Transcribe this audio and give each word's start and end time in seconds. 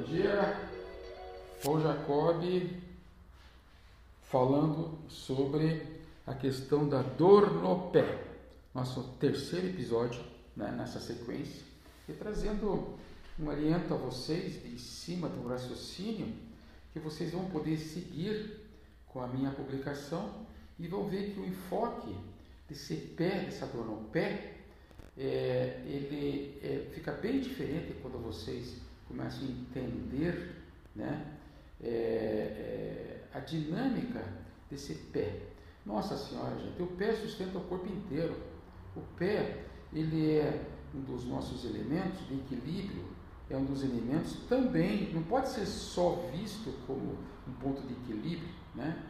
Bom 0.00 0.06
dia, 0.06 0.58
Paul 1.62 1.82
Jacob 1.82 2.42
falando 4.22 4.98
sobre 5.10 5.82
a 6.26 6.32
questão 6.32 6.88
da 6.88 7.02
dor 7.02 7.52
no 7.52 7.90
pé. 7.90 8.24
Nosso 8.74 9.02
terceiro 9.20 9.66
episódio 9.66 10.22
né, 10.56 10.70
nessa 10.70 11.00
sequência 11.00 11.62
e 12.08 12.14
trazendo 12.14 12.96
um 13.38 13.50
aliento 13.50 13.92
a 13.92 13.96
vocês 13.98 14.62
de 14.62 14.78
cima 14.78 15.28
do 15.28 15.46
raciocínio 15.46 16.32
que 16.94 16.98
vocês 16.98 17.32
vão 17.32 17.50
poder 17.50 17.76
seguir 17.76 18.58
com 19.06 19.20
a 19.20 19.26
minha 19.26 19.50
publicação 19.50 20.46
e 20.78 20.88
vão 20.88 21.10
ver 21.10 21.34
que 21.34 21.40
o 21.40 21.44
enfoque 21.44 22.16
desse 22.66 22.96
pé, 22.96 23.40
dessa 23.40 23.66
dor 23.66 23.84
no 23.84 24.08
pé, 24.08 24.54
é, 25.18 25.82
ele 25.84 26.58
é, 26.62 26.90
fica 26.94 27.12
bem 27.12 27.38
diferente 27.38 27.92
quando 28.00 28.18
vocês 28.22 28.88
começam 29.10 29.42
a 29.42 29.50
entender 29.50 30.56
né, 30.94 31.26
é, 31.82 31.88
é, 31.88 33.24
a 33.34 33.40
dinâmica 33.40 34.24
desse 34.70 34.94
pé. 34.94 35.48
Nossa 35.84 36.16
Senhora, 36.16 36.56
gente, 36.58 36.80
o 36.80 36.86
pé 36.86 37.12
sustenta 37.14 37.58
o 37.58 37.62
corpo 37.62 37.86
inteiro. 37.92 38.36
O 38.96 39.00
pé, 39.16 39.64
ele 39.92 40.36
é 40.36 40.64
um 40.94 41.00
dos 41.00 41.24
nossos 41.24 41.64
elementos 41.64 42.26
de 42.28 42.34
equilíbrio, 42.34 43.04
é 43.48 43.56
um 43.56 43.64
dos 43.64 43.82
elementos 43.82 44.34
também, 44.48 45.12
não 45.12 45.22
pode 45.24 45.48
ser 45.48 45.66
só 45.66 46.30
visto 46.32 46.72
como 46.86 47.18
um 47.48 47.52
ponto 47.60 47.82
de 47.82 47.92
equilíbrio, 47.94 48.48
né? 48.74 49.04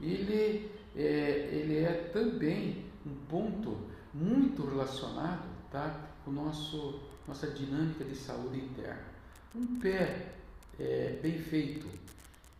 Ele 0.00 0.70
é, 0.96 1.50
ele 1.52 1.78
é 1.78 2.10
também 2.12 2.84
um 3.04 3.14
ponto 3.28 3.76
muito 4.14 4.64
relacionado 4.66 5.48
tá, 5.70 6.08
com 6.24 6.30
nosso, 6.30 7.00
nossa 7.26 7.48
dinâmica 7.48 8.04
de 8.04 8.14
saúde 8.14 8.58
interna. 8.58 9.10
Um 9.54 9.80
pé 9.80 10.32
é, 10.78 11.18
bem 11.20 11.38
feito, 11.38 11.88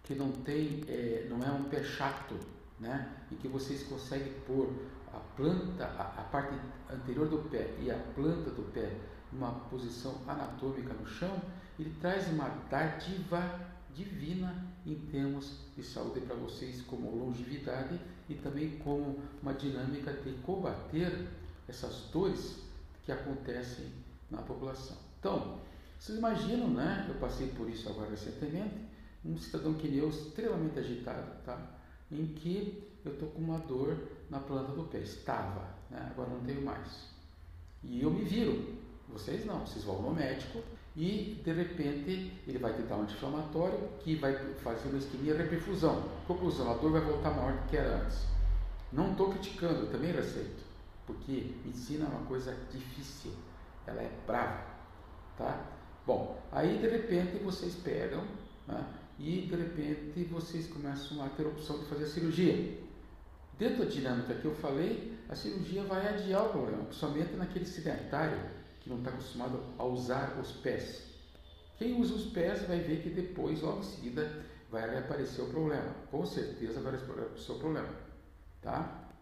que 0.02 0.14
não 0.14 0.32
tem, 0.32 0.82
é, 0.88 1.26
não 1.30 1.42
é 1.42 1.50
um 1.50 1.64
pé 1.64 1.84
chato, 1.84 2.34
né? 2.80 3.16
E 3.30 3.36
que 3.36 3.46
vocês 3.46 3.84
conseguem 3.84 4.32
pôr 4.46 4.72
a 5.12 5.18
planta, 5.36 5.84
a, 5.84 6.20
a, 6.20 6.24
parte 6.24 6.54
anterior 6.92 7.28
do 7.28 7.48
pé 7.48 7.74
e 7.80 7.90
a 7.90 7.98
planta 8.14 8.50
do 8.50 8.62
pé 8.72 8.90
numa 9.32 9.52
posição 9.70 10.16
anatômica 10.26 10.92
no 10.94 11.06
chão, 11.06 11.40
ele 11.78 11.94
traz 12.00 12.26
uma 12.28 12.48
dádiva 12.68 13.60
divina 13.94 14.66
em 14.84 14.96
termos 15.12 15.58
de 15.76 15.84
saúde 15.84 16.20
para 16.20 16.34
vocês, 16.34 16.82
como 16.82 17.14
longevidade 17.16 18.00
e 18.28 18.34
também 18.34 18.78
como 18.78 19.20
uma 19.40 19.54
dinâmica 19.54 20.12
de 20.12 20.32
combater 20.42 21.28
essas 21.68 22.08
dores 22.12 22.56
que 23.04 23.12
acontecem 23.12 23.92
na 24.30 24.42
população. 24.42 24.96
Então, 25.18 25.60
vocês 26.00 26.16
imaginam, 26.16 26.68
né? 26.68 27.04
Eu 27.06 27.16
passei 27.16 27.48
por 27.48 27.68
isso 27.68 27.86
agora 27.90 28.08
recentemente, 28.08 28.74
um 29.22 29.36
cidadão 29.36 29.74
que 29.74 29.94
eu 29.94 30.08
extremamente 30.08 30.78
agitado, 30.78 31.30
tá? 31.44 31.60
Em 32.10 32.26
que 32.28 32.90
eu 33.04 33.12
estou 33.12 33.28
com 33.28 33.42
uma 33.42 33.58
dor 33.58 33.98
na 34.30 34.38
planta 34.38 34.72
do 34.72 34.84
pé. 34.84 35.00
Estava, 35.00 35.74
né? 35.90 36.08
agora 36.10 36.30
não 36.30 36.40
tenho 36.40 36.64
mais. 36.64 37.10
E 37.84 38.00
eu 38.00 38.10
me 38.10 38.24
viro. 38.24 38.80
Vocês 39.10 39.44
não, 39.44 39.66
vocês 39.66 39.84
vão 39.84 40.00
no 40.00 40.14
médico 40.14 40.62
e 40.96 41.38
de 41.44 41.52
repente 41.52 42.32
ele 42.46 42.58
vai 42.58 42.72
te 42.72 42.82
dar 42.82 42.96
um 42.96 43.02
anti-inflamatório 43.02 43.90
que 43.98 44.14
vai 44.16 44.34
fazer 44.54 44.88
uma 44.88 44.98
isquemia 44.98 45.36
reperfusão. 45.36 46.02
Conclusão, 46.26 46.70
a 46.70 46.76
dor 46.78 46.92
vai 46.92 47.02
voltar 47.02 47.30
maior 47.32 47.52
do 47.52 47.68
que 47.68 47.76
era 47.76 47.98
antes. 48.02 48.24
Não 48.90 49.10
estou 49.10 49.30
criticando, 49.32 49.80
eu 49.80 49.90
também 49.90 50.12
receito, 50.12 50.64
porque 51.06 51.52
medicina 51.64 52.06
é 52.06 52.08
uma 52.08 52.26
coisa 52.26 52.56
difícil, 52.72 53.32
ela 53.86 54.00
é 54.00 54.10
brava, 54.26 54.64
tá? 55.36 55.79
Bom, 56.10 56.42
aí 56.50 56.78
de 56.78 56.88
repente 56.88 57.38
vocês 57.38 57.72
pegam 57.76 58.24
né, 58.66 58.84
e 59.16 59.42
de 59.42 59.54
repente 59.54 60.24
vocês 60.24 60.66
começam 60.66 61.24
a 61.24 61.28
ter 61.28 61.44
a 61.44 61.50
opção 61.50 61.78
de 61.78 61.84
fazer 61.84 62.02
a 62.02 62.08
cirurgia. 62.08 62.80
Dentro 63.56 63.84
da 63.84 63.88
dinâmica 63.88 64.34
que 64.34 64.44
eu 64.44 64.52
falei, 64.56 65.16
a 65.28 65.36
cirurgia 65.36 65.84
vai 65.84 66.04
adiar 66.08 66.46
o 66.46 66.48
problema, 66.48 66.82
principalmente 66.82 67.34
naquele 67.34 67.64
sedentário 67.64 68.40
que 68.80 68.90
não 68.90 68.98
está 68.98 69.10
acostumado 69.10 69.62
a 69.78 69.84
usar 69.84 70.36
os 70.40 70.50
pés. 70.50 71.04
Quem 71.78 72.00
usa 72.00 72.14
os 72.14 72.26
pés 72.32 72.66
vai 72.66 72.80
ver 72.80 73.02
que 73.02 73.10
depois, 73.10 73.62
logo 73.62 73.78
em 73.78 73.84
seguida, 73.84 74.44
vai 74.68 74.98
aparecer 74.98 75.42
o 75.42 75.46
problema. 75.46 75.94
Com 76.10 76.26
certeza 76.26 76.80
vai 76.80 76.96
aparecer 76.96 77.52
o 77.52 77.58
problema. 77.60 77.94
Tá? 78.60 79.12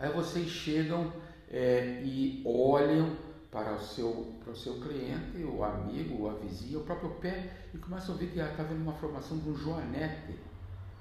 Aí 0.00 0.10
vocês 0.10 0.48
chegam 0.48 1.12
é, 1.48 2.02
e 2.04 2.42
olham 2.44 3.25
para 3.56 3.72
o, 3.72 3.80
seu, 3.80 4.34
para 4.44 4.52
o 4.52 4.54
seu 4.54 4.74
cliente, 4.74 5.42
o 5.42 5.64
amigo, 5.64 6.28
a 6.28 6.34
vizinha, 6.34 6.78
o 6.78 6.82
próprio 6.82 7.08
pé 7.12 7.68
e 7.72 7.78
começam 7.78 8.14
a 8.14 8.18
ver 8.18 8.26
que 8.26 8.38
está 8.38 8.62
vendo 8.62 8.82
uma 8.82 8.92
formação 8.92 9.38
de 9.38 9.48
um 9.48 9.56
joanete. 9.56 10.38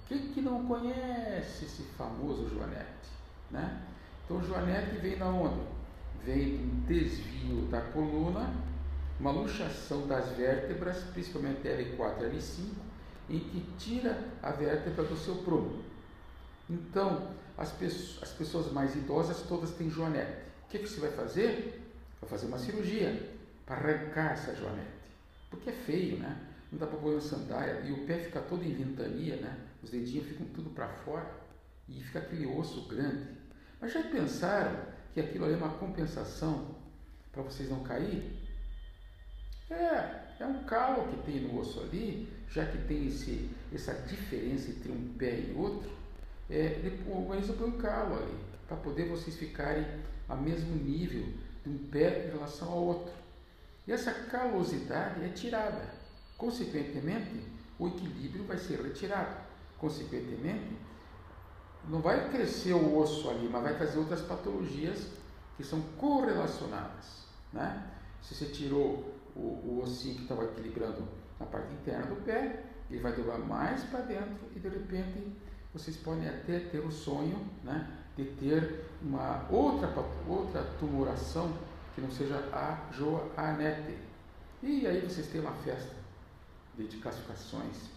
Quem 0.08 0.32
que 0.32 0.40
não 0.40 0.66
conhece 0.66 1.66
esse 1.66 1.84
famoso 1.98 2.48
joanete? 2.48 3.10
Né? 3.52 3.84
Então 4.24 4.38
o 4.38 4.42
joanete 4.42 4.96
vem 5.00 5.18
da 5.18 5.28
onde? 5.28 5.60
vem 6.24 6.56
um 6.56 6.84
desvio 6.88 7.68
da 7.70 7.82
coluna, 7.82 8.54
uma 9.20 9.32
luxação 9.32 10.08
das 10.08 10.30
vértebras, 10.30 11.04
principalmente 11.14 11.62
L4 11.62 12.22
e 12.22 12.38
L5, 12.38 12.60
em 13.32 13.40
que 13.40 13.66
tira 13.78 14.18
a 14.42 14.52
vértebra 14.52 15.04
do 15.04 15.18
seu 15.18 15.36
prumo. 15.36 15.84
Então, 16.70 17.32
as 17.58 17.72
pessoas 18.38 18.72
mais 18.72 18.96
idosas 18.96 19.42
todas 19.42 19.72
têm 19.72 19.90
joanete. 19.90 20.46
O 20.68 20.70
que, 20.70 20.80
que 20.80 20.88
você 20.88 21.02
vai 21.02 21.12
fazer? 21.12 21.85
Vai 22.26 22.40
fazer 22.40 22.48
uma 22.48 22.58
cirurgia 22.58 23.30
para 23.66 23.76
arrancar 23.76 24.34
essa 24.34 24.56
joanete. 24.56 24.90
Porque 25.50 25.70
é 25.70 25.74
feio, 25.74 26.18
né? 26.18 26.36
Não 26.72 26.80
dá 26.80 26.88
para 26.88 26.98
pôr 26.98 27.12
uma 27.12 27.22
sandália 27.22 27.82
e 27.82 27.92
o 27.92 28.06
pé 28.06 28.18
fica 28.18 28.42
todo 28.42 28.64
em 28.64 28.74
ventania, 28.74 29.36
né? 29.36 29.56
Os 29.84 29.92
dedinhos 29.92 30.28
ficam 30.28 30.48
tudo 30.48 30.72
para 30.72 30.88
fora 30.88 31.30
e 31.88 32.02
fica 32.02 32.20
aquele 32.20 32.48
osso 32.48 32.88
grande. 32.88 33.28
Mas 33.80 33.94
já 33.94 34.02
pensaram 34.02 34.76
que 35.14 35.20
aquilo 35.20 35.46
ali 35.46 35.54
é 35.54 35.58
uma 35.58 35.78
compensação 35.78 36.76
para 37.32 37.44
vocês 37.44 37.70
não 37.70 37.84
cair? 37.84 38.42
É, 39.70 40.26
é 40.40 40.46
um 40.46 40.64
calo 40.64 41.08
que 41.08 41.32
tem 41.32 41.42
no 41.42 41.60
osso 41.60 41.82
ali, 41.82 42.28
já 42.50 42.66
que 42.66 42.78
tem 42.88 43.08
esse, 43.08 43.50
essa 43.72 43.94
diferença 43.94 44.72
entre 44.72 44.92
um 44.92 45.14
pé 45.14 45.40
e 45.42 45.54
outro, 45.56 45.92
é, 46.50 46.82
o 47.08 47.22
organismo 47.22 47.54
põe 47.54 47.70
um 47.70 47.78
calo 47.78 48.16
ali, 48.16 48.38
para 48.68 48.78
poder 48.78 49.08
vocês 49.10 49.36
ficarem 49.36 49.86
a 50.28 50.36
mesmo 50.36 50.76
nível 50.76 51.28
um 51.70 51.78
pé 51.90 52.28
em 52.28 52.32
relação 52.32 52.72
ao 52.72 52.84
outro. 52.84 53.14
E 53.88 53.92
essa 53.92 54.12
calosidade 54.12 55.24
é 55.24 55.30
tirada. 55.30 55.94
Consequentemente, 56.38 57.42
o 57.78 57.88
equilíbrio 57.88 58.46
vai 58.46 58.58
ser 58.58 58.82
retirado. 58.82 59.36
Consequentemente, 59.78 60.78
não 61.88 62.02
vai 62.02 62.30
crescer 62.30 62.74
o 62.74 62.98
osso 62.98 63.30
ali, 63.30 63.48
mas 63.48 63.64
vai 63.64 63.78
trazer 63.78 64.00
outras 64.00 64.22
patologias 64.22 65.08
que 65.56 65.64
são 65.64 65.82
correlacionadas. 65.98 67.26
Né? 67.54 67.92
Se 68.22 68.34
você 68.34 68.46
tirou 68.46 69.14
o, 69.36 69.40
o 69.40 69.82
ossinho 69.84 70.16
que 70.16 70.24
estava 70.24 70.46
equilibrando 70.46 71.08
na 71.40 71.46
parte 71.46 71.74
interna 71.74 72.08
do 72.08 72.16
pé, 72.24 72.64
ele 72.90 73.00
vai 73.00 73.14
dobrar 73.14 73.38
mais 73.40 73.84
para 73.84 74.02
dentro 74.02 74.48
e 74.56 74.60
de 74.60 74.70
repente 74.70 75.36
vocês 75.74 75.98
podem 75.98 76.28
até 76.28 76.60
ter 76.60 76.80
o 76.80 76.92
sonho 76.92 77.50
né, 77.64 77.88
de 78.16 78.26
ter 78.26 78.86
uma 79.02 79.46
outra, 79.50 79.94
outra 80.28 80.64
tumoração 80.80 81.52
que 81.94 82.02
não 82.02 82.12
seja 82.12 82.38
a 82.52 82.90
joanete. 82.92 83.98
E 84.64 84.88
aí 84.88 85.02
vocês 85.02 85.28
têm 85.28 85.42
uma 85.42 85.54
festa 85.54 85.96
de 86.78 86.98
classificações 86.98 87.96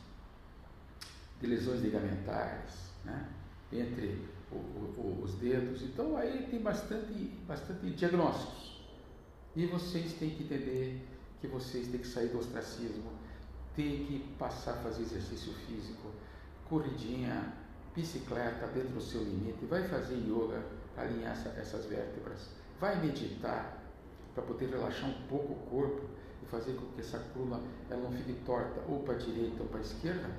de 1.41 1.47
lesões 1.47 1.81
ligamentares, 1.81 2.91
né? 3.05 3.29
entre 3.73 4.25
o, 4.51 4.57
o, 4.57 5.21
os 5.23 5.35
dedos. 5.35 5.83
Então 5.83 6.17
aí 6.17 6.47
tem 6.51 6.61
bastante, 6.61 7.13
bastante 7.47 7.91
diagnósticos. 7.91 8.79
E 9.55 9.67
vocês 9.67 10.13
têm 10.15 10.31
que 10.31 10.45
entender 10.45 11.07
que 11.41 11.47
vocês 11.47 11.89
têm 11.89 12.01
que 12.01 12.07
sair 12.07 12.29
do 12.29 12.39
ostracismo, 12.39 13.11
têm 13.75 14.05
que 14.05 14.19
passar 14.39 14.73
a 14.73 14.77
fazer 14.77 15.03
exercício 15.03 15.53
físico, 15.67 16.11
corridinha, 16.69 17.53
bicicleta 17.95 18.67
dentro 18.69 18.91
do 18.91 19.01
seu 19.01 19.23
limite, 19.23 19.65
vai 19.67 19.87
fazer 19.89 20.17
yoga 20.17 20.63
para 20.95 21.05
alinhar 21.05 21.33
essa, 21.33 21.49
essas 21.51 21.87
vértebras, 21.87 22.49
vai 22.81 23.01
meditar 23.01 23.79
para 24.35 24.43
poder 24.43 24.69
relaxar 24.71 25.11
um 25.11 25.27
pouco 25.29 25.53
o 25.53 25.57
corpo 25.71 26.03
e 26.43 26.47
fazer 26.47 26.75
com 26.75 26.87
que 26.95 27.01
essa 27.01 27.19
coluna 27.33 27.61
ela 27.91 28.03
não 28.03 28.13
fique 28.13 28.35
torta 28.45 28.81
ou 28.89 29.01
para 29.01 29.15
a 29.15 29.19
direita 29.19 29.63
ou 29.63 29.69
para 29.69 29.79
a 29.79 29.83
esquerda, 29.83 30.31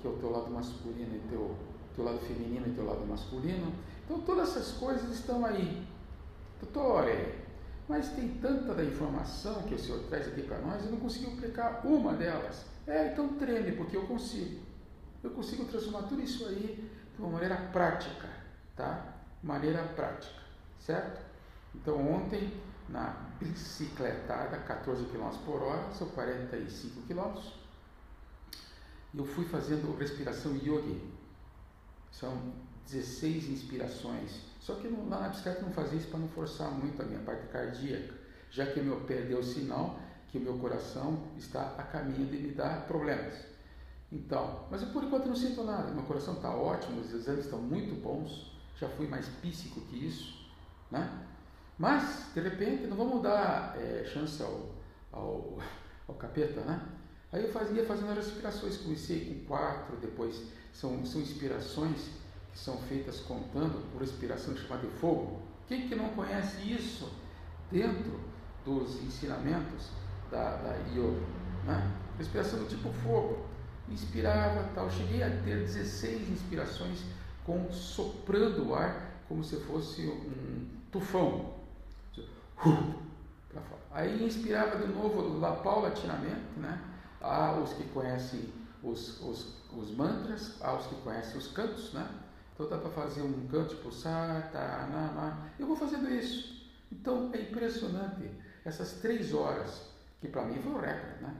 que 0.00 0.06
é 0.06 0.10
o 0.10 0.16
teu 0.16 0.30
lado 0.30 0.50
masculino 0.50 1.16
e 1.16 1.28
teu 1.28 1.56
teu 1.96 2.04
lado 2.04 2.18
feminino 2.18 2.66
e 2.68 2.72
teu 2.72 2.84
lado 2.84 3.04
masculino. 3.06 3.72
Então 4.04 4.20
todas 4.20 4.50
essas 4.50 4.72
coisas 4.72 5.10
estão 5.10 5.44
aí. 5.44 5.86
Doutore, 6.60 7.34
mas 7.88 8.10
tem 8.10 8.28
tanta 8.40 8.74
da 8.74 8.84
informação 8.84 9.62
que 9.62 9.74
o 9.74 9.78
Senhor 9.78 10.00
traz 10.04 10.28
aqui 10.28 10.42
para 10.42 10.58
nós, 10.58 10.84
eu 10.84 10.90
não 10.90 10.98
consigo 10.98 11.32
aplicar 11.32 11.80
uma 11.84 12.12
delas. 12.12 12.64
É, 12.86 13.12
então 13.12 13.28
treine, 13.34 13.72
porque 13.72 13.96
eu 13.96 14.06
consigo. 14.06 14.60
Eu 15.24 15.30
consigo 15.30 15.64
transformar 15.64 16.02
tudo 16.02 16.22
isso 16.22 16.46
aí 16.46 16.88
de 17.16 17.22
uma 17.22 17.32
maneira 17.32 17.56
prática, 17.72 18.28
tá? 18.76 19.14
Maneira 19.42 19.82
prática, 19.82 20.40
certo? 20.78 21.20
Então 21.74 22.14
ontem, 22.14 22.52
na 22.88 23.16
bicicletada, 23.40 24.58
14 24.58 25.04
km 25.06 25.30
por 25.44 25.62
hora, 25.62 25.92
são 25.92 26.08
45 26.08 27.02
km, 27.02 27.40
eu 29.14 29.24
fui 29.24 29.46
fazendo 29.46 29.96
respiração 29.96 30.54
yogi. 30.56 31.02
São 32.12 32.52
16 32.86 33.48
inspirações. 33.48 34.42
Só 34.60 34.74
que 34.74 34.88
lá 34.88 35.20
na 35.20 35.28
bicicleta 35.28 35.62
não 35.62 35.72
fazia 35.72 35.98
isso 35.98 36.08
para 36.08 36.18
não 36.18 36.28
forçar 36.28 36.70
muito 36.70 37.00
a 37.00 37.04
minha 37.04 37.20
parte 37.20 37.46
cardíaca, 37.48 38.14
já 38.50 38.66
que 38.66 38.80
meu 38.80 39.00
pé 39.02 39.22
deu 39.22 39.42
sinal 39.42 39.98
que 40.28 40.38
o 40.38 40.40
meu 40.40 40.58
coração 40.58 41.28
está 41.36 41.74
a 41.78 41.82
caminho 41.82 42.26
de 42.26 42.36
me 42.36 42.52
dar 42.52 42.86
problemas. 42.86 43.55
Então, 44.10 44.66
mas 44.70 44.82
eu 44.82 44.88
por 44.88 45.02
enquanto 45.02 45.26
não 45.26 45.36
sinto 45.36 45.64
nada. 45.64 45.90
Meu 45.90 46.04
coração 46.04 46.34
está 46.34 46.50
ótimo, 46.50 47.00
os 47.00 47.12
exames 47.12 47.44
estão 47.44 47.58
muito 47.58 48.00
bons. 48.00 48.52
Já 48.78 48.88
fui 48.88 49.06
mais 49.06 49.26
píssico 49.40 49.80
que 49.82 50.06
isso, 50.06 50.46
né? 50.90 51.26
Mas, 51.78 52.30
de 52.34 52.40
repente, 52.40 52.86
não 52.86 52.96
vamos 52.96 53.22
dar 53.22 53.76
é, 53.78 54.04
chance 54.04 54.42
ao, 54.42 54.70
ao, 55.12 55.58
ao 56.08 56.14
capeta, 56.14 56.60
né? 56.62 56.80
Aí 57.32 57.42
eu 57.42 57.52
fazia 57.52 57.84
fazendo 57.84 58.10
as 58.12 58.18
respirações, 58.18 58.76
comecei 58.76 59.26
com 59.26 59.46
quatro, 59.46 59.96
depois 59.96 60.42
são, 60.72 61.04
são 61.04 61.20
inspirações 61.20 62.10
que 62.52 62.58
são 62.58 62.78
feitas 62.78 63.20
contando 63.20 63.90
por 63.92 64.00
respiração 64.00 64.56
chamada 64.56 64.86
de 64.86 64.94
fogo. 64.94 65.42
Quem 65.66 65.88
que 65.88 65.94
não 65.94 66.10
conhece 66.10 66.72
isso 66.72 67.12
dentro 67.70 68.20
dos 68.64 69.02
ensinamentos 69.02 69.90
da, 70.30 70.56
da 70.56 70.76
yoga? 70.92 71.26
Né? 71.66 71.92
Respiração 72.16 72.60
do 72.60 72.68
tipo 72.68 72.92
fogo. 72.92 73.44
Inspirava 73.88 74.68
tal. 74.74 74.90
Cheguei 74.90 75.22
a 75.22 75.30
ter 75.30 75.60
16 75.60 76.30
inspirações 76.30 77.04
com 77.44 77.70
soprando 77.72 78.68
o 78.68 78.74
ar 78.74 79.12
como 79.28 79.42
se 79.44 79.56
fosse 79.56 80.02
um 80.06 80.68
tufão. 80.90 81.54
Aí 83.90 84.22
inspirava 84.24 84.78
de 84.78 84.92
novo 84.92 85.38
lá 85.38 85.56
paulatinamente, 85.56 86.58
né? 86.58 86.80
Há 87.20 87.52
os 87.52 87.72
que 87.72 87.84
conhecem 87.88 88.52
os, 88.82 89.20
os, 89.22 89.54
os 89.72 89.90
mantras, 89.90 90.60
há 90.60 90.74
os 90.74 90.86
que 90.86 90.94
conhecem 90.96 91.38
os 91.38 91.48
cantos, 91.48 91.92
né? 91.92 92.08
Então 92.54 92.68
dá 92.68 92.78
para 92.78 92.90
fazer 92.90 93.22
um 93.22 93.46
canto 93.48 93.74
tipo 93.74 93.92
Satanama. 93.92 95.50
Eu 95.58 95.66
vou 95.66 95.76
fazendo 95.76 96.10
isso. 96.10 96.70
Então 96.90 97.30
é 97.32 97.40
impressionante 97.40 98.30
essas 98.64 98.94
três 98.94 99.32
horas, 99.32 99.82
que 100.20 100.28
para 100.28 100.44
mim 100.44 100.60
foi 100.62 100.72
um 100.72 100.80
recorde, 100.80 101.22
né? 101.22 101.34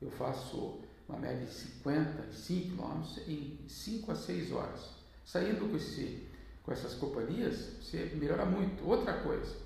Eu 0.00 0.10
faço 0.10 0.80
uma 1.08 1.18
média 1.18 1.46
de 1.46 1.52
55 1.52 2.68
quilômetros 2.68 3.18
em 3.26 3.58
5 3.66 4.12
a 4.12 4.14
6 4.14 4.52
horas. 4.52 4.90
Saindo 5.24 5.68
com, 5.68 5.76
esse, 5.76 6.26
com 6.62 6.72
essas 6.72 6.94
companhias, 6.94 7.72
você 7.80 8.12
melhora 8.14 8.44
muito. 8.44 8.86
Outra 8.86 9.14
coisa, 9.20 9.56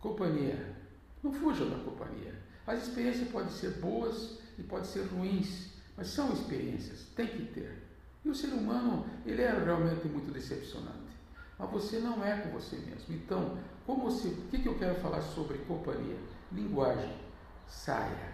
companhia. 0.00 0.74
Não 1.22 1.32
fujam 1.32 1.70
da 1.70 1.78
companhia. 1.78 2.34
As 2.66 2.88
experiências 2.88 3.28
podem 3.28 3.50
ser 3.50 3.70
boas 3.78 4.38
e 4.58 4.62
podem 4.62 4.84
ser 4.84 5.02
ruins, 5.02 5.70
mas 5.96 6.08
são 6.08 6.32
experiências, 6.32 7.06
tem 7.14 7.26
que 7.26 7.46
ter. 7.46 7.82
E 8.24 8.28
o 8.28 8.34
ser 8.34 8.48
humano, 8.48 9.06
ele 9.24 9.42
é 9.42 9.50
realmente 9.50 10.06
muito 10.08 10.32
decepcionante. 10.32 11.14
Mas 11.58 11.70
você 11.70 11.98
não 11.98 12.24
é 12.24 12.38
com 12.38 12.50
você 12.50 12.76
mesmo. 12.76 13.14
Então, 13.14 13.58
como 13.86 14.10
você, 14.10 14.28
o 14.28 14.48
que, 14.48 14.58
que 14.58 14.68
eu 14.68 14.78
quero 14.78 14.94
falar 15.00 15.20
sobre 15.20 15.58
companhia? 15.58 16.16
Linguagem. 16.50 17.22
Saia, 17.66 18.32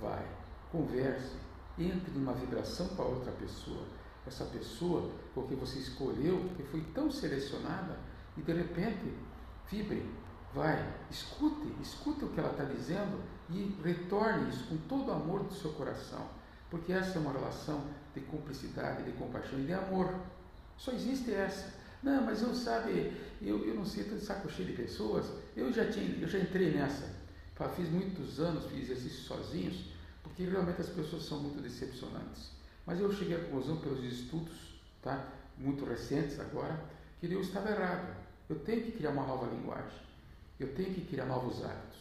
vai, 0.00 0.26
converse, 0.70 1.36
entre 1.78 2.12
numa 2.12 2.32
vibração 2.32 2.88
com 2.88 3.02
a 3.02 3.06
outra 3.06 3.32
pessoa. 3.32 3.84
Essa 4.26 4.44
pessoa 4.46 5.10
porque 5.34 5.54
você 5.54 5.78
escolheu, 5.78 6.38
porque 6.48 6.62
foi 6.62 6.80
tão 6.94 7.10
selecionada, 7.10 7.98
e 8.36 8.42
de 8.42 8.52
repente, 8.52 9.12
vibre, 9.70 10.08
vai, 10.54 10.94
escute, 11.10 11.68
escute 11.82 12.24
o 12.24 12.28
que 12.28 12.40
ela 12.40 12.50
está 12.50 12.64
dizendo 12.64 13.20
e 13.50 13.76
retorne 13.82 14.48
isso 14.48 14.64
com 14.68 14.76
todo 14.88 15.08
o 15.08 15.12
amor 15.12 15.44
do 15.44 15.54
seu 15.54 15.72
coração. 15.72 16.26
Porque 16.70 16.92
essa 16.92 17.18
é 17.18 17.20
uma 17.20 17.32
relação 17.32 17.84
de 18.14 18.20
cumplicidade, 18.22 19.02
de 19.02 19.12
compaixão 19.12 19.58
e 19.58 19.64
de 19.64 19.72
amor. 19.72 20.14
Só 20.76 20.92
existe 20.92 21.32
essa. 21.32 21.74
Não, 22.02 22.22
mas 22.22 22.42
eu 22.42 22.54
sabe, 22.54 23.12
eu, 23.40 23.64
eu 23.64 23.74
não 23.74 23.84
sinto 23.84 24.14
de 24.14 24.24
saco 24.24 24.50
cheio 24.50 24.68
de 24.68 24.74
pessoas. 24.74 25.26
Eu 25.56 25.72
já, 25.72 25.90
tinha, 25.90 26.18
eu 26.20 26.28
já 26.28 26.38
entrei 26.38 26.72
nessa. 26.72 27.14
Fiz 27.76 27.88
muitos 27.88 28.40
anos, 28.40 28.66
fiz 28.66 28.90
exercícios 28.90 29.26
sozinhos, 29.26 29.93
porque 30.34 30.50
realmente 30.50 30.80
as 30.80 30.88
pessoas 30.88 31.24
são 31.24 31.38
muito 31.38 31.62
decepcionantes. 31.62 32.50
Mas 32.84 32.98
eu 32.98 33.10
cheguei 33.12 33.36
à 33.36 33.44
conclusão 33.44 33.76
pelos 33.76 34.02
estudos, 34.02 34.80
tá? 35.00 35.28
muito 35.56 35.84
recentes 35.84 36.40
agora, 36.40 36.84
que 37.20 37.32
eu 37.32 37.40
estava 37.40 37.70
errado. 37.70 38.16
Eu 38.50 38.58
tenho 38.58 38.82
que 38.82 38.92
criar 38.92 39.10
uma 39.10 39.24
nova 39.24 39.46
linguagem. 39.46 39.96
Eu 40.58 40.74
tenho 40.74 40.92
que 40.92 41.02
criar 41.02 41.26
novos 41.26 41.64
hábitos. 41.64 41.98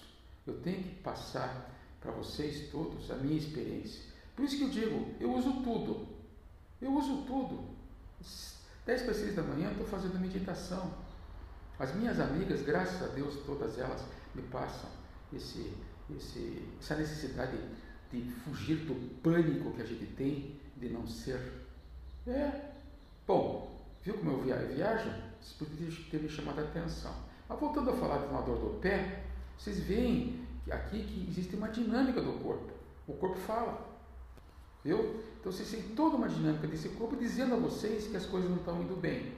Eu 0.48 0.60
tenho 0.62 0.82
que 0.82 0.96
passar 0.96 1.70
para 2.02 2.12
vocês 2.12 2.72
todos 2.72 3.10
a 3.12 3.16
minha 3.16 3.38
experiência. 3.38 4.02
Por 4.36 4.46
isso 4.46 4.58
que 4.58 4.64
eu 4.64 4.70
digo, 4.70 5.14
eu 5.20 5.32
uso 5.32 5.62
tudo. 5.62 6.08
Eu 6.82 6.92
uso 6.92 7.24
tudo. 7.28 7.70
10 8.86 9.02
para 9.04 9.14
6 9.14 9.36
da 9.36 9.44
manhã 9.44 9.72
estou 9.72 9.86
fazendo 9.86 10.20
meditação. 10.20 10.92
As 11.78 11.94
minhas 11.94 12.20
amigas, 12.20 12.64
graças 12.64 13.02
a 13.04 13.14
Deus, 13.14 13.36
todas 13.46 13.78
elas 13.78 14.04
me 14.34 14.42
passam 14.42 14.90
esse, 15.32 15.72
esse, 16.10 16.68
essa 16.80 16.96
necessidade 16.96 17.58
de 18.22 18.32
fugir 18.32 18.78
do 18.86 18.94
pânico 19.22 19.72
que 19.72 19.82
a 19.82 19.86
gente 19.86 20.06
tem 20.14 20.60
de 20.78 20.90
não 20.90 21.08
ser. 21.08 21.40
É. 22.28 22.52
Bom, 23.26 23.84
viu 24.04 24.14
como 24.16 24.32
eu 24.32 24.42
viajo? 24.42 25.10
Isso 25.42 25.56
poderia 25.58 25.92
ter 26.12 26.22
me 26.22 26.30
chamado 26.30 26.60
a 26.60 26.64
atenção. 26.64 27.14
Mas 27.50 27.60
voltando 27.60 27.90
a 27.90 27.94
falar 27.94 28.20
de 28.20 28.28
uma 28.28 28.42
dor 28.42 28.60
do 28.60 28.80
pé, 28.80 29.24
vocês 29.58 29.80
veem 29.80 30.46
aqui 30.70 31.04
que 31.04 31.28
existe 31.30 31.56
uma 31.56 31.70
dinâmica 31.70 32.22
do 32.22 32.34
corpo. 32.34 32.72
O 33.08 33.14
corpo 33.14 33.38
fala. 33.40 33.92
Viu? 34.84 35.20
Então 35.40 35.52
vocês 35.52 35.70
têm 35.70 35.82
toda 35.96 36.16
uma 36.16 36.30
dinâmica 36.30 36.68
desse 36.68 36.90
corpo 36.90 37.16
dizendo 37.16 37.56
a 37.56 37.58
vocês 37.58 38.08
que 38.08 38.16
as 38.16 38.26
coisas 38.26 38.50
não 38.50 38.58
estão 38.58 38.82
indo 38.82 38.96
bem. 38.96 39.34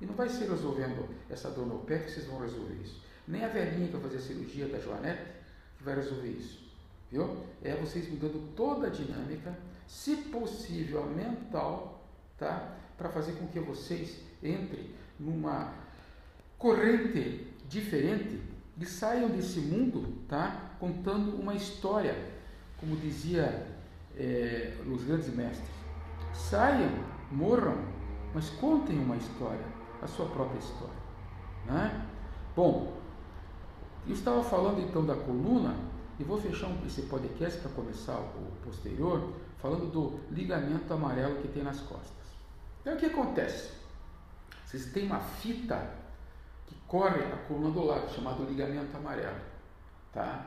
E 0.00 0.06
não 0.06 0.14
vai 0.14 0.28
ser 0.28 0.48
resolvendo 0.48 1.08
essa 1.28 1.50
dor 1.50 1.66
no 1.66 1.80
pé 1.80 1.98
que 1.98 2.10
vocês 2.10 2.26
vão 2.26 2.40
resolver 2.40 2.74
isso. 2.74 3.02
Nem 3.26 3.44
a 3.44 3.48
velhinha 3.48 3.86
que 3.86 3.92
vai 3.92 4.02
fazer 4.02 4.16
a 4.16 4.20
cirurgia 4.20 4.68
da 4.68 4.78
Joanete 4.78 5.40
que 5.76 5.84
vai 5.84 5.94
resolver 5.94 6.28
isso. 6.28 6.69
Viu? 7.10 7.36
É 7.62 7.74
vocês 7.74 8.08
mudando 8.08 8.54
toda 8.54 8.86
a 8.86 8.90
dinâmica, 8.90 9.58
se 9.86 10.16
possível 10.16 11.02
a 11.02 11.06
mental, 11.06 12.06
tá? 12.38 12.76
Para 12.96 13.08
fazer 13.08 13.32
com 13.32 13.46
que 13.48 13.58
vocês 13.58 14.20
entrem 14.42 14.90
numa 15.18 15.74
corrente 16.56 17.48
diferente 17.68 18.40
e 18.78 18.86
saiam 18.86 19.28
desse 19.28 19.60
mundo, 19.60 20.22
tá? 20.28 20.76
Contando 20.78 21.36
uma 21.36 21.54
história, 21.54 22.16
como 22.78 22.96
dizia 22.96 23.66
é, 24.16 24.76
os 24.86 25.02
grandes 25.04 25.34
mestres. 25.34 25.68
Saiam, 26.32 26.90
morram, 27.30 27.76
mas 28.32 28.48
contem 28.50 28.98
uma 28.98 29.16
história, 29.16 29.64
a 30.00 30.06
sua 30.06 30.26
própria 30.26 30.58
história. 30.58 31.00
Né? 31.66 32.06
Bom, 32.54 32.96
eu 34.06 34.14
estava 34.14 34.42
falando 34.42 34.80
então 34.80 35.04
da 35.04 35.14
coluna 35.14 35.89
e 36.20 36.24
vou 36.24 36.38
fechar 36.38 36.70
esse 36.86 37.02
podcast 37.02 37.58
para 37.60 37.70
começar 37.70 38.20
o 38.20 38.52
posterior, 38.62 39.32
falando 39.56 39.90
do 39.90 40.20
ligamento 40.30 40.92
amarelo 40.92 41.40
que 41.40 41.48
tem 41.48 41.62
nas 41.62 41.80
costas. 41.80 42.12
Então 42.82 42.92
o 42.92 42.96
que 42.98 43.06
acontece? 43.06 43.72
Vocês 44.66 44.92
têm 44.92 45.06
uma 45.06 45.20
fita 45.20 45.94
que 46.66 46.74
corre 46.86 47.22
a 47.22 47.36
coluna 47.48 47.70
do 47.70 47.84
lado, 47.84 48.12
chamado 48.12 48.44
ligamento 48.44 48.94
amarelo. 48.94 49.40
Tá? 50.12 50.46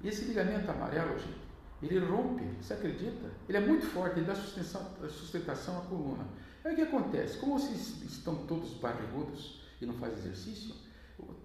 E 0.00 0.08
esse 0.08 0.24
ligamento 0.24 0.68
amarelo, 0.68 1.16
gente, 1.16 1.44
ele 1.80 2.04
rompe, 2.04 2.44
você 2.60 2.74
acredita? 2.74 3.30
Ele 3.48 3.58
é 3.58 3.60
muito 3.60 3.86
forte, 3.86 4.18
ele 4.18 4.26
dá 4.26 4.34
sustentação, 4.34 5.78
à 5.78 5.82
coluna. 5.82 6.26
Aí 6.64 6.72
o 6.72 6.76
que 6.76 6.82
acontece? 6.82 7.38
Como 7.38 7.56
vocês 7.56 8.02
estão 8.02 8.34
todos 8.46 8.74
barrigudos 8.74 9.62
e 9.80 9.86
não 9.86 9.94
fazem 9.94 10.18
exercício, 10.18 10.74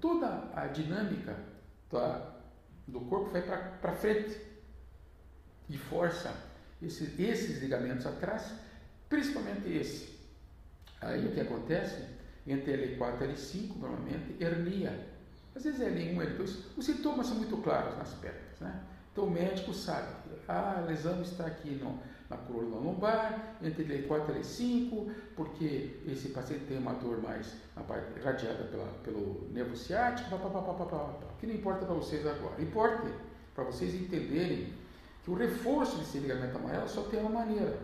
toda 0.02 0.50
a 0.56 0.66
dinâmica 0.66 1.38
da, 1.92 2.39
do 2.90 3.02
corpo 3.02 3.30
vai 3.32 3.42
para 3.42 3.94
frente 3.94 4.40
e 5.70 5.78
força 5.78 6.34
esses, 6.82 7.20
esses 7.20 7.62
ligamentos 7.62 8.06
atrás, 8.06 8.54
principalmente 9.08 9.70
esse. 9.70 10.18
Aí 11.02 11.28
o 11.28 11.32
que 11.32 11.42
acontece? 11.42 12.04
Entre 12.48 12.98
L4 12.98 13.22
e 13.22 13.34
L5, 13.34 13.78
normalmente, 13.78 14.36
hernia. 14.40 15.08
Às 15.56 15.64
vezes 15.64 15.82
é 15.82 15.90
L1, 15.90 16.38
L2. 16.38 16.78
Os 16.78 16.86
sintomas 16.86 17.28
são 17.28 17.36
muito 17.36 17.58
claros 17.58 17.98
nas 17.98 18.14
pernas, 18.14 18.60
né? 18.60 18.82
Então 19.20 19.28
o 19.28 19.34
médico 19.34 19.74
sabe, 19.74 20.08
ah, 20.48 20.78
a 20.78 20.82
lesão 20.86 21.22
está 21.22 21.46
aqui 21.46 21.72
no, 21.72 22.00
na 22.30 22.38
coluna 22.38 22.78
lombar, 22.78 23.58
entre 23.62 23.84
L4 23.84 24.30
e 24.30 24.40
L5, 24.40 25.14
porque 25.36 26.00
esse 26.08 26.30
paciente 26.30 26.64
tem 26.68 26.78
uma 26.78 26.94
dor 26.94 27.22
mais 27.22 27.54
radiada 28.24 28.64
pela, 28.64 28.86
pelo 29.04 29.50
nervo 29.52 29.76
ciático, 29.76 30.30
papapá, 30.30 31.20
que 31.38 31.48
não 31.48 31.54
importa 31.54 31.86
para 31.86 31.96
vocês 31.96 32.26
agora. 32.26 32.62
Importa 32.62 33.12
para 33.54 33.66
vocês 33.66 33.94
entenderem 33.94 34.74
que 35.22 35.30
o 35.30 35.34
reforço 35.34 35.98
desse 35.98 36.20
ligamento 36.20 36.58
amarelo 36.58 36.88
só 36.88 37.02
tem 37.02 37.20
uma 37.20 37.42
maneira. 37.42 37.78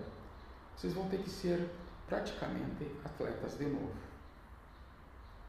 Vocês 0.77 0.93
vão 0.93 1.09
ter 1.09 1.17
que 1.17 1.29
ser 1.29 1.69
praticamente 2.07 2.89
atletas 3.03 3.57
de 3.57 3.65
novo. 3.65 3.91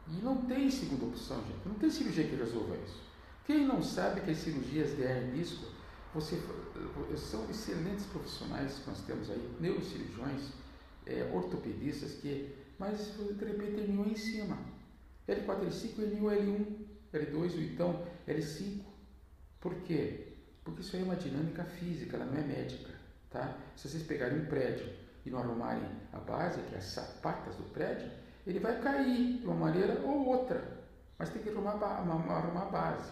E 0.09 0.17
não 0.17 0.37
tem 0.39 0.69
segunda 0.69 1.05
opção, 1.05 1.37
gente. 1.43 1.65
Não 1.65 1.77
tem 1.77 1.89
cirurgia 1.89 2.27
que 2.27 2.35
resolva 2.35 2.77
isso. 2.85 3.07
Quem 3.45 3.65
não 3.65 3.81
sabe 3.81 4.23
que 4.23 4.33
as 4.33 4.39
cirurgias 4.39 4.97
de 4.97 5.03
hernia 5.03 5.33
disco 5.33 5.76
você, 6.17 6.41
são 7.17 7.45
excelentes 7.51 8.07
profissionais 8.07 8.79
que 8.79 8.89
nós 8.89 9.01
temos 9.03 9.31
aí, 9.31 9.57
neurocirurgiões, 9.61 10.49
é, 11.05 11.31
ortopedistas, 11.33 12.15
que, 12.15 12.55
mas 12.79 13.13
de 13.19 13.45
repente 13.45 13.77
terminou 13.77 14.07
em 14.07 14.17
cima. 14.17 14.59
L4, 15.29 15.67
L5, 15.67 15.97
L1, 15.99 16.23
L1, 16.23 16.67
L2, 17.13 17.55
ou 17.55 17.61
então 17.61 18.07
L5. 18.27 18.81
Por 19.61 19.75
quê? 19.83 20.33
Porque 20.65 20.81
isso 20.81 20.97
aí 20.97 21.03
é 21.03 21.05
uma 21.05 21.17
dinâmica 21.17 21.65
física, 21.65 22.17
ela 22.17 22.25
não 22.25 22.39
é 22.39 22.43
médica. 22.43 22.95
Tá? 23.31 23.59
Se 23.77 23.89
vocês 23.89 24.03
pegarem 24.03 24.41
um 24.41 24.47
prédio 24.47 24.91
e 25.25 25.31
não 25.31 25.39
arrumarem 25.39 25.85
a 26.15 26.19
base, 26.19 26.63
que 26.63 26.75
é 26.75 26.79
as 26.79 26.85
sapatas 26.85 27.57
do 27.57 27.65
prédio, 27.65 28.11
ele 28.47 28.59
vai 28.59 28.81
cair 28.81 29.39
de 29.39 29.47
uma 29.47 29.55
maneira 29.55 30.01
ou 30.01 30.27
outra. 30.29 30.81
Mas 31.19 31.29
tem 31.29 31.43
que 31.43 31.51
arrumar, 31.51 31.73
arrumar 31.73 32.63
a 32.63 32.71
base. 32.71 33.11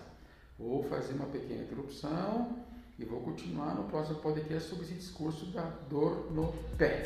Vou 0.59 0.83
fazer 0.85 1.15
uma 1.15 1.27
pequena 1.27 1.65
interrupção 1.65 2.65
e 2.99 3.05
vou 3.05 3.21
continuar 3.21 3.75
no 3.75 3.85
próximo 3.85 4.21
podcast 4.21 4.69
sobre 4.69 4.85
esse 4.85 4.95
discurso 4.95 5.47
da 5.47 5.63
dor 5.89 6.31
no 6.33 6.53
pé. 6.79 7.03